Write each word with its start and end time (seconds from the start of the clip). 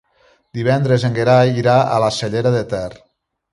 Divendres 0.59 1.05
en 1.09 1.19
Gerai 1.19 1.53
irà 1.65 1.77
a 1.81 2.01
la 2.07 2.11
Cellera 2.17 2.57
de 2.59 2.65
Ter. 2.75 2.91